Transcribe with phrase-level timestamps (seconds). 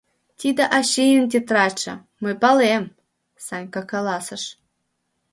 [0.39, 2.83] —Тиде ачийын тетрадьше, мый палем,—
[3.45, 4.43] Санька каласыш.